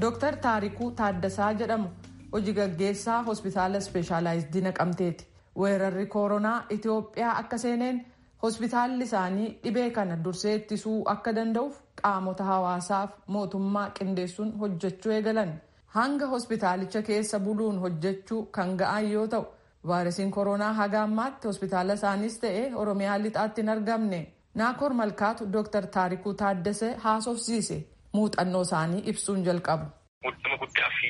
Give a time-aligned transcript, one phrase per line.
[0.00, 1.88] Dooktar Taarikuu Taaddasaa jedhamu
[2.32, 5.26] hojii gaggeessaa hospitaala ispeeshaalaayizidii naqamteeti.
[5.58, 8.00] Weerarri koronaa Itoophiyaa akka seeneen
[8.42, 15.52] hospitaalli isaanii dhibee kana dursee ittisuu akka danda'uuf qaamota hawaasaaf mootummaa qindeessuun hojjechuu eegalan.
[15.86, 19.44] Hanga hospitaalicha keessa buluun hojjechuu kan ga'an yoo ta'u
[19.92, 24.20] vaayirasiin koronaa haga ammaatti hospitaala isaaniis ta'ee oromiyaa lixaatti hin argamne.
[24.54, 27.78] Naakoor Malkaatu Dooktar Taarikuu Taaddasee haasofsiise.
[28.14, 29.86] Muuxannoo isaanii ibsuun jalqabu.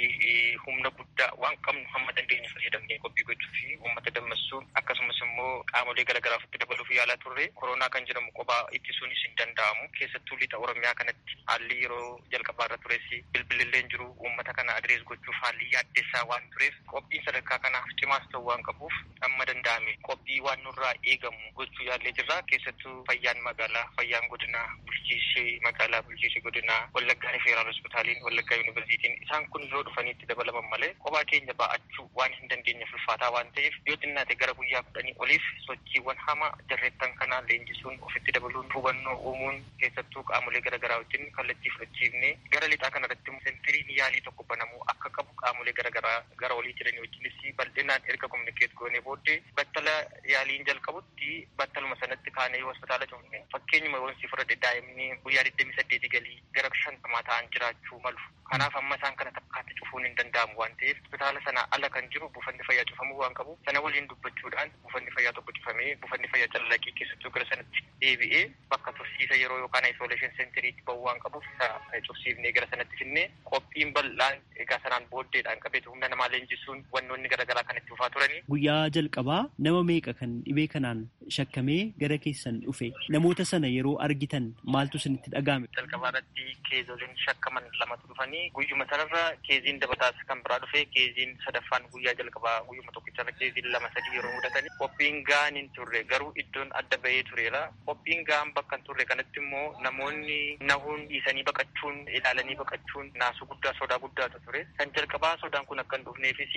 [0.07, 6.05] Humna guddaa waan qabnu hamma dandeenye fayyadamnee qophii gochuu fi uummata dammaqsuun akkasumas immoo qaamolee
[6.09, 7.47] garaagaraa ofitti dabaluuf yaalaa turre.
[7.61, 9.87] Koronaa kan jedhamu kophaa ittisuunis hin danda'amu.
[9.99, 13.07] Keessattuu lixa oromiyaa kanatti haalli yeroo jalqabaa irra tures
[13.37, 14.09] bilbilillee jiru.
[14.25, 18.99] Uummata kana adrees gochuuf haalli yaaddessaa waan tureef qophiin sadarkaa kanaaf cimaas ta'uu waan qabuuf
[19.29, 19.97] amma danda'ame.
[20.11, 22.41] Qophii waan nurraa eegamu gochuu yaallee jirra.
[22.51, 29.19] Keessattuu fayyaan magaalaa fayyaan godinaa bulchiisee magaalaa bulchiisee godinaa wallaggaa federal hospitaaliin wallaggaa yuunivarsiitiin.
[29.23, 33.75] Isaan kun yoo dhufaniitti dabalaman malee kophaa keenya ba'achuu waan hin dandeenye ulfaataa waan ta'eef
[33.89, 39.59] yoo xinnaate gara guyyaa kudhanii oliif sochiiwwan hama jarreettan kanaa leenjisuun ofitti dabaluun hubannoo uumuun
[39.83, 45.35] keessattuu qaamolee garaagaraa wajjin kallattii fudhachiifne gara lixaa kanarratti sentiriin yaalii tokko banamuu akka qabu
[45.45, 49.97] qaamolee garaagaraa gara olii jiranii wajjinis bal'inaan erga kominikeet goonee booddee battala
[50.35, 56.13] yaaliin jalqabutti battaluma sanatti kaanee hospitaala cufne fakkeenyuma yoon si fudhadhe daa'imni guyyaa digdamii saddeeti
[56.17, 58.19] galii gara shantamaa ta'an jiraachuu malu.
[58.53, 59.31] Kanaaf amma isaan kana
[59.73, 63.35] takkaatti cufuun hin danda'amu waan ta'eef hospitaala sana ala kan jiru buufanni fayyaa cufamuu waan
[63.39, 68.43] qabu sana waliin dubbachuudhaan buufanni fayyaa tokko cufamee buufanni fayyaa callaqii keessattuu gara sanatti deebi'ee
[68.71, 71.71] bakka tursiisa yeroo yookaan isoleeshin seentiriitti ba'uu waan qabuuf isa
[72.09, 77.65] cufsiifnee gara sanatti finnee qophiin bal'aan egaa sanaan booddeedhaan qabeetu humna namaa leenjisuun wannoonni garaagaraa
[77.71, 78.43] kan itti dhufaa turanii.
[78.53, 81.05] Guyyaa jalqabaa nama meeqa kan dhibee kanaan
[81.39, 85.67] shakkamee gara keessan dhufe namoota sana yeroo argitan maaltu isinitti dhaga'ame.
[85.79, 89.23] Jalqabaa irratti keezoliin shakkaman lamatu dhufanii guyyuma sanarra
[89.63, 94.33] keeziin dabataas kan biraa dhufe keeziin sadaffaan guyyaa jalqabaa guyyuma tokkicharra keeziin lama sadii yeroo
[94.37, 99.05] mudatanii qophiin ga'aan hin turre garuu iddoon adda bahee tureera qophiin ga'aan bakka hin turre
[99.13, 100.39] kanatti immoo namoonni
[100.73, 105.97] nahuun dhiisanii baqachuun ilaalanii baqachuun naasuu guddaa sodaa guddaatu ture kan jalqabaa sodaan kun akka
[106.01, 106.57] hin dhufneefis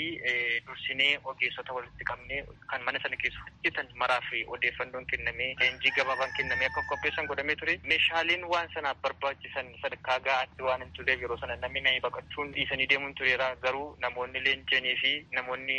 [0.68, 2.42] dursinee ogeessota walitti qabnee
[2.74, 7.78] kan mana sana keessa hojjetan maraaf odeeffannoon kennamee leenjii gabaabaan kennamee akka qopheessan godhamee ture
[7.94, 12.88] meeshaaleen waan sanaaf barbaachisan sadarkaa ga'aatti waan hin turreef yeroo sana namni nama baqachuun dhiisanii
[12.96, 15.78] deemuun tureera garuu namoonni leenjanii fi namoonni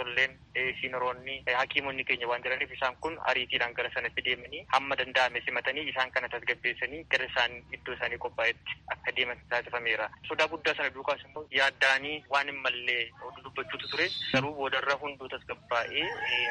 [0.00, 0.38] tolleen
[0.80, 6.10] siinoroonni hakiimonni keenya waan jiraniif isaan kun ariitiidhaan gara sanatti deemanii hamma danda'ame simatanii isaan
[6.16, 10.08] kana tasgabbeessanii gara isaan iddoo isaanii qophaa'etti akka deeman taasifameera.
[10.28, 13.02] Sodaa guddaa sana duukaas immoo yaaddaanii waan hin mallee
[13.44, 16.06] dubbachuutu ture garuu boodarra hunduu tasgabbaa'ee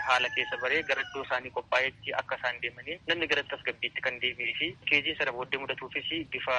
[0.07, 4.55] haala keessa baree gara iddoo isaanii qophaa'etti akka isaan deemanii namni gara tasgabbiitti kan deebi'ee
[4.59, 6.57] fi keeziin sana booddee mudatuufis bifa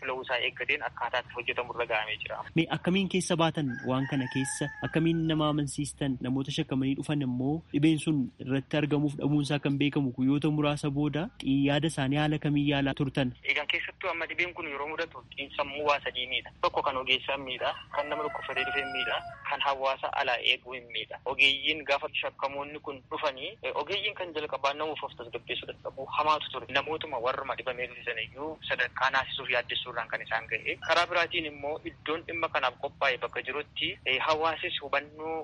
[0.00, 2.33] fila'uu isaa eeggateen akkaataa itti hojjetamu irra ga'amee jira.
[2.56, 7.98] Mee akkamiin keessa baatan waan kana keessa akkamiin nama amansiistan namoota shakkamanii dhufan immoo dhibeen
[8.04, 13.32] sun irratti argamuuf dhabuunsaa kan beekamu guyyoota muraasa booda yaada isaanii haala kamiin yaalaa turtan.
[13.52, 15.24] Egaa keessattuu amma dhibeen kun yeroo mudatu
[15.56, 16.50] sammuu waa sadii miidha.
[16.62, 19.16] Tokko kan ogeessaa miidha, kan nama dhukkubsatee dhufee miidha,
[19.50, 21.18] kan hawaasa alaa eeguu miidha.
[21.24, 26.66] Ogeeyyiin gaafa shakkamoonni kun dhufanii ogeeyyiin kan jalqabaa namuuf of tasgabbeessuu dadhabuu hamaatu ture.
[26.78, 30.76] Namootuma warruma dhibamee dhufisan iyyuu sadarkaa naasisuuf yaaddessuurraan kan isaan ga'e.
[30.88, 33.88] Karaa biraatiin immoo iddoon dhimma kanaaf qophaa'e bakka jirutti
[34.26, 35.36] hawaasis hubannoo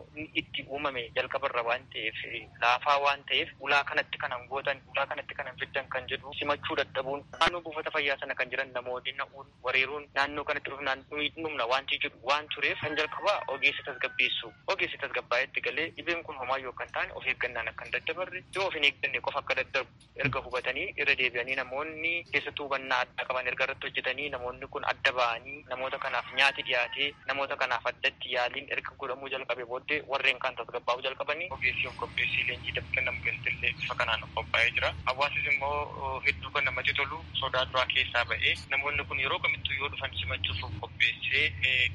[0.42, 2.18] itti uumame jalqabarra waan ta'eef
[2.64, 7.24] laafaa waan ta'eef ulaa kanatti kanan gootan ulaa kanatti kanan fiddan kan jedhu simachuu dadhabuun
[7.38, 12.18] naannoo buufata fayyaa sana kan jiran namoonni na'uun wareeruun naannoo kanatti dhufnaan dhumna wanti jedhu
[12.32, 14.52] waan tureef kan jalqabaa ogeessa tasgabbeessu.
[14.72, 18.66] Ogeessi tasgabbaa'etti galee dhibeen kun homaa yoo kan taane of eeggannaan akka hin daddabarre yoo
[18.68, 19.90] of hin eegganne qofa akka daddarbu
[20.24, 25.12] erga hubatanii irra deebi'anii namoonni keessattuu hubannaa addaa qaban erga irratti hojjetanii namoonni kun adda
[25.20, 30.56] ba'anii namoota kanaaf nyaati dhiyaatee namoota kanaaf addatti yaaliin erga godhamuu jalqabe booddee warreen kan
[30.62, 35.48] tasgabbaa'uu jalqabanii ogeessii of qopheessii leenjii dabta nama galtillee bifa kanaan of qophaa'ee jira hawaasis
[35.54, 40.16] immoo hedduu kan namatti tolu sodaa duraa keessaa ba'ee namoonni kun yeroo kamittuu yoo dhufan
[40.20, 41.44] simachuuf of qopheessee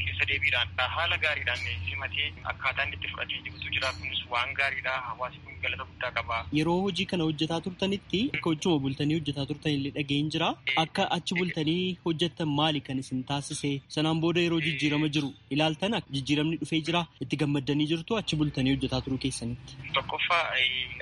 [0.04, 5.55] keessa deebiidhaan haala gaariidhaan simatee akkaataan itti fudhatee jirutu jira kunis waan gaariidha hawaasi kun
[5.66, 6.38] galata guddaa qaba.
[6.60, 10.50] Yeroo hojii kana hojjetaa turtanitti akka hojii bultanii hojjetaa turtan illee dhaga'een jira.
[10.84, 13.72] Akka achi bultanii hojjettan maali kan isin taasise?
[13.98, 19.02] Sanaan booda yeroo jijjiirama jiru ilaaltan jijjiiramni dhufee jira itti gammaddanii jirtu achi bultanii hojjetaa
[19.08, 19.78] turuu keessanitti.
[20.00, 20.44] Tokkoffaa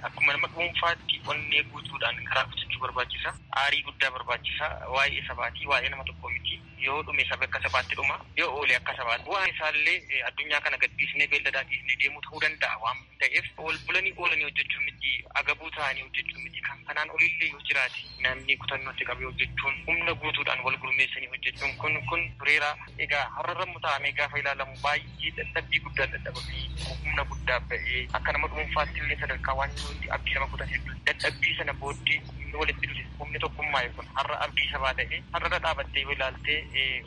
[0.10, 3.33] akkuma nama dhuunfaatti onnee guutuudhaan karaa hojjechuu barbaachisa.
[3.63, 4.69] Aarii guddaa barbaachisa.
[4.95, 6.60] Waa'ee sabaatii waa'ee nama tokkoo miti.
[6.86, 11.27] Yoo dhume saba akka sabaatti dhuma yoo oole akka sabaatti bu'aan isaallee addunyaa kana gadhiisnee
[11.33, 16.42] beelladaa dhiisnee deemuu ta'uu danda'a waan ta'eef ol bulanii oolanii hojjechuu miti agabuu ta'anii hojjechuu
[16.44, 21.74] miti kan kanaan olillee yoo jiraate namni kutannootti qabee hojjechuun humna guutuudhaan wal gurmeessanii hojjechuun
[21.82, 22.70] kun kun tureera
[23.06, 26.68] egaa har'arra taa'amee gaafa ilaalamu baay'ee dadhabbii guddaa dadhabamee
[27.02, 31.58] humna guddaa ba'ee akka nama dhuunfaatti illee sadarkaa waan nuti abdii nama kutan hedduu dadhabbii
[31.62, 32.22] sana booddee
[32.62, 36.60] walitti dhufe humni tokkummaa kun har'a abdii sabaa ta'e har'arra dhaabattee yoo ilaaltee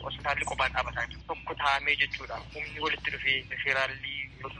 [0.05, 1.21] hospitaalli qophaan dhaabataa jiru.
[1.27, 2.39] Tokko taa'amee jechuudha.
[2.55, 4.15] Humni walitti dhufee federaalli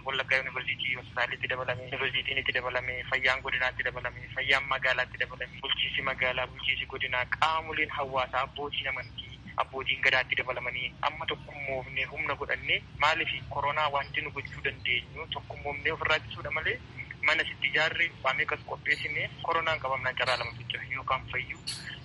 [0.06, 2.77] wallaggaa yuunivarsiitii hospitaalitti dabalame yuunivarsiitiin itti dabalame
[3.10, 10.02] fayyaan godinaatti dabalame fayyaan magaalaatti dabalame bulchiisi magaalaa bulchiisi godinaa qaamoleen hawaasaa abbootiin amantii abbootiin
[10.02, 16.52] gadaatti dabalamanii amma tokkummoofne humna godhanne maaliif koronaa wanti nu gochuu dandeenyu tokkummoofne ofirraa ittisuudha
[16.52, 16.80] malee
[17.26, 21.62] mana sitti ijaarre waamee kas qopheessine koronaan qabamnaan carraa lamatu jira yookaan fayyuu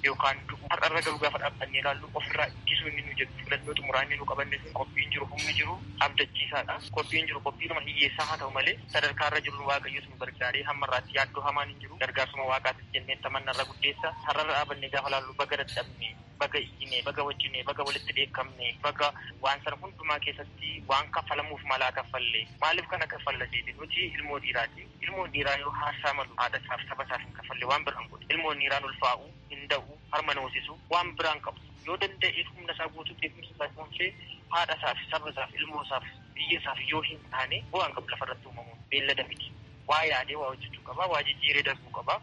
[0.06, 4.26] yookaan du'u har'arra garuu gaafa dhaabbannee ilaallu ofirraa ittisuu inni nu jedhu filannoo xumuraanii nu
[4.32, 5.74] qabanne sun qophiin jiru humni jiru
[6.06, 6.78] abdachiisaadha.
[6.96, 11.16] Qophiin jiru qophiinuma hiyyeessaa haa ta'u malee sadarkaa irra jiru waaqayyos nu gargaaree hamma irraatti
[11.18, 11.98] yaaddoo hamaan hin jiru.
[12.02, 16.08] Gargaarsuma waaqaatis jennee tamannarra guddeessa har'arra dhaabannee gaafa laallu baga dadhabne
[16.42, 19.08] baga iyyine baga wajjine baga walitti dheekkamne baga
[19.44, 24.86] waan sana hundumaa keessatti waan kaffalamuuf malaa kaffalle maaliif kana kaffalla jedhe nuti ilmoo dhiiraati
[25.06, 28.58] ilmoon dhiiraa yoo haashaa malu haadha isaaf saba isaaf hin kaffalle waan biraan godhe ilmoon
[28.64, 33.54] dhiiraan ulfaa'u hin da'u harma hoosisu waan biraan qabu yoo danda'e humna isaa guutuu beekumsa
[33.54, 34.10] isaa kunuunsee
[34.54, 36.06] haadha isaaf saba isaaf ilmoo isaaf
[36.36, 39.52] biyya isaaf yoo hin taane bu'aan qabu lafarratti uumamuun beellada miti
[39.90, 42.20] waa yaadee waa hojjechuu qaba waa jijjiiree darbuu qaba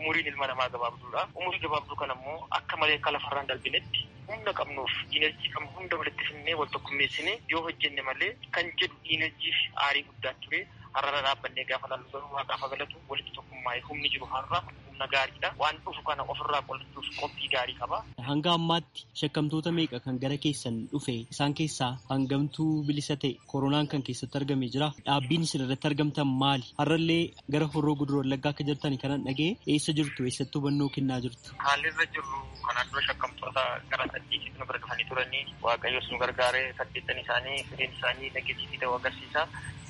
[0.00, 4.92] umuriin ilma namaa gabaabduudha umurii gabaabduu kana immoo akka malee akka lafarraan darbinetti humna qabnuuf
[5.10, 10.04] diinarjii qabnu hunda walitti finnee wal tokkummeessine yoo hojjenne malee kan jedhu diinarjii fi aarii
[10.10, 10.60] guddaa ture
[10.96, 14.62] har'ara dhaabbannee gaafa laallu garuu waaqaafa galatu walitti tokkummaa'ee humni jiru har'a
[14.94, 17.98] humna gaariidha waan dhufu kana ofirraa qolachuuf qophii gaarii qaba.
[18.28, 24.02] Hanga ammaatti shakkamtoota meeqa kan gara keessan dhufe isaan keessaa hangamtuu bilisa ta'e koronaan kan
[24.08, 27.22] keessatti argame jira dhaabbiin isin irratti argamtan maali har'allee
[27.56, 31.48] gara horroo guduroo wallaggaa akka jirtan kanan dhagee eessa jirtu eessatti hubannoo kennaa jirtu.
[31.66, 33.62] Haalli irra jirru kanaan dura shakkamtoota
[33.92, 39.42] gara saddeetitti nu dhufanii turanii waaqayyos nu gargaaree saddeettan isaanii firiin isaanii dhageessitii ta'uu agarsiisa.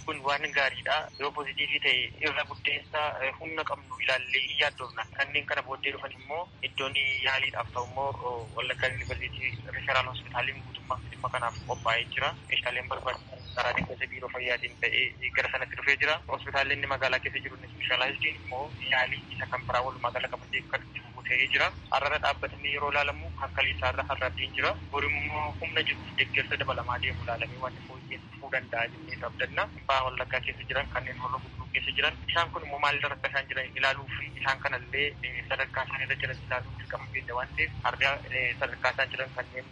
[0.06, 0.96] Kun waan gaariidha.
[1.20, 3.00] Yoo pozitiivii ta'e irra guddeessa
[3.40, 6.96] humna qabnu ilaallee yaaddoofna kanneen kana booddee dhufan immoo iddoon
[7.26, 12.34] yaaliidhaaf ta'u immoo wallaggaa yuunivarsiitii riferaal hospitaaliin guutummaa dhimma kanaaf qophaa'ee jira.
[12.50, 16.20] Meeshaaleen barbaachisan karaa deeggarsa biiroo fayyaatiin ta'ee gara sanatti dhufee jira.
[16.34, 20.82] Hospitaalli magaalaa keessa jiru ispeeshaalaayiziin immoo yaalii isa kan biraa walumaa gala qabatee kan
[21.28, 21.70] ta'ee jira.
[21.90, 24.74] Har'ara dhaabbatanii yeroo ilaalamu akka liisaarra har'aatiin jira.
[24.92, 27.78] Borimmoo humna jiruuf deeggarsa dabalamaa deemu ilaalamee waan
[28.18, 32.14] fooyyessuu danda'a jennee abdanna ba'aa wallaggaa keessa jiran kanneen horroo guduruu keessa jiran.
[32.30, 33.66] Isaan kun immoo maalirra akka isaan jiran?
[33.78, 35.06] Ilaaluu fi isaan kanallee
[35.48, 38.12] sadarkaa isaan irra jiran ilaaluu dirqama keenya waan ta'eef har'a
[38.60, 39.66] sadarkaa isaan jiran kanneen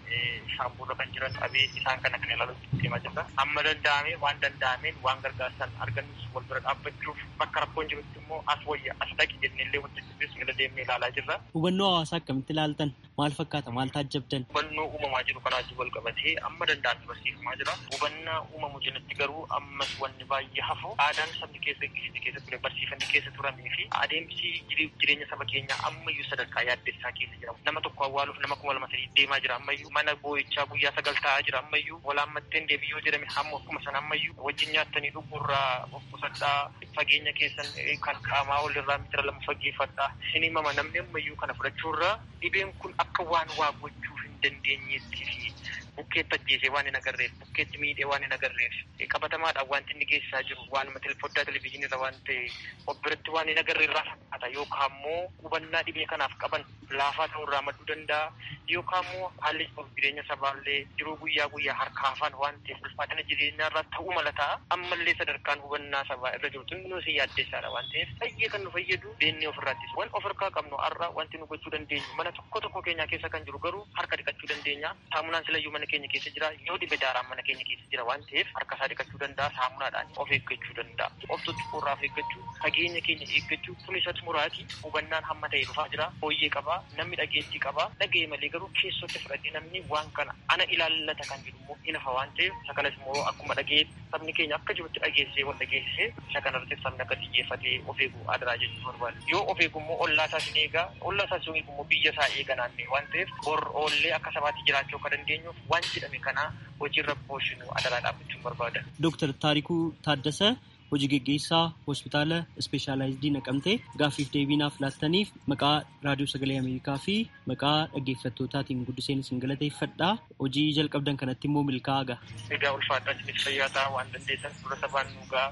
[0.56, 3.26] shaambuurra kan jiran dhabee isaan kana kan ilaaluuf deemaa jirra.
[3.44, 8.60] Amma danda'ame waan danda'ameen waan gargaarsan argannus wal bira dhaabbachuuf bakka rakkoon jirutti immoo as
[8.72, 11.38] wayya as dhaqi jennellee hojjechuufis irra deemnee ilaalaa jirra.
[11.54, 12.92] Hubannoo hawaasaa akkamitti ilaaltan
[13.22, 14.46] maal fakkaata maal taajjabdan?
[14.52, 17.74] Hubannoo uumamaa jiru kanaa wajjin wal qabatee amma danda'ame barsiifamaa jira.
[17.94, 21.86] Hubannaa uumamu jalatti garuu ammas wanni baay'ee hafu aadaan sabni keessa
[22.22, 24.52] keessa ture barsiifamni keessa turamee fi adeemsi
[25.00, 27.54] jireenya saba keenyaa ammayyuu sadarkaa yaaddessaa keessa jira.
[27.66, 31.42] Nama tokko awwaaluuf nama kuma lama sadii deemaa jira ammayyuu mana boo'ichaa guyyaa sagal ta'aa
[31.48, 36.58] jira ammayyuu walaammatteen deebiyyoo jedhame hamma akkuma sana ammayyuu wajjin nyaattanii dhuguurraa of qusadhaa
[36.96, 37.66] fageenya keessan
[38.06, 43.11] kan qaamaa walirraa mitira lama fageeffadhaa isin himama namni ammayyuu kana fudhachuurraa dhibeen kun akka
[43.20, 45.54] waan waa gochuu hin dandeenyeetti
[45.96, 48.74] bukkeetti ajjeesee waan hin agarreef bukkeetti miidhee waan hin agarreef
[49.14, 52.46] qabatamaadhaan wanti inni geessisaa jiru waanuma foddaa televizyiinirra waan ta'e
[52.86, 56.64] of biratti waan hin agarreerraa fakkaata yookaan immoo hubannaa dhibee kanaaf qaban
[57.00, 58.32] laafaa ta'urraa madduu danda'a
[58.68, 64.12] yookaan immoo haalli jireenya sabaallee jiruu guyyaa guyyaa harkaa afaan waan ta'eef ulfaatina jireenyaarraa ta'uu
[64.18, 64.58] mala ta'a.
[64.76, 68.08] Ammallee sadarkaan hubannaa sabaa irra jiru xinnoo si yaaddeessaadha waan ta'eef.
[68.20, 72.16] Baay'ee kan nu fayyadu beennee ofirraattis waan of harkaa qabnu har'a wanti nu gochuu dandeenyu
[72.20, 74.94] mana tokko tokko keenyaa keessa kan jiru garuu harka dhiqachuu dandeenya.
[75.14, 78.48] Saamunaan silayyuu mana keenya keessa jira yoo dhibe daaraan mana keenya keessa jira waan ta'eef
[78.60, 81.10] harka isaa dhiqachuu danda'a saamunaadhaan of eeggachuu danda'a.
[81.28, 81.48] Of
[81.92, 86.78] of eeggachuu fageenya keenya eeggachuu kun isa xumuraati hubannaan hamma ta'e dhufaa jira hooyyee qabaa
[86.98, 91.58] namni dhageettii qabaa dhaga'e malee garuu keessotti fudhatee namni waan kana ana ilaallata kan jedhu
[91.62, 93.82] immoo hin hafa waan ta'eef isa kanas immoo akkuma dhaga'e
[94.14, 98.56] sabni keenya akka jirutti dhageessee wal dhageessee isa kanarratti sabni akka xiyyeeffatee of eeguu adaraa
[98.64, 101.86] jechuu barbaada yoo of eegu immoo ollaa isaas hin eegaa ollaa isaas yoo eegu immoo
[101.94, 106.18] biyya isaa eega naannee waan ta'eef bor oollee akka sabaatti jiraachuu akka dandeenyuuf waan jedhame
[106.28, 106.46] kana
[106.84, 108.80] hojiirra oolchinu adaraa dhaabbachuun barbaada.
[109.06, 110.48] Dooktar Taarikuu Taaddasa
[110.92, 115.74] hojii geggeessaa hospitaala ispeeshaalaayizidii naqamtee gaaffiif deebii naaf laattaniif maqaa
[116.06, 117.16] raadiyoo sagalee ameerikaa fi
[117.52, 120.10] maqaa dhaggeeffattootaatiin guddiseen isin galateeffadha
[120.42, 122.18] hojii jalqabdan kanatti immoo milkaa'aa ga'a.
[122.58, 125.50] Egaa ulfaadhaa isinis fayyaa ta'aa waan dandeessan dura sabaan nu ga'a.